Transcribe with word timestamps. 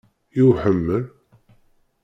I 0.39 0.41
uḥemmel? 0.49 1.03